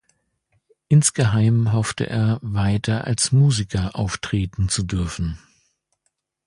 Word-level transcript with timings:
Insgeheim 0.87 1.73
hoffte 1.73 2.07
er, 2.09 2.39
weiter 2.41 3.03
als 3.05 3.31
Musiker 3.31 3.95
auftreten 3.95 4.67
zu 4.67 4.81
dürfen. 4.81 5.37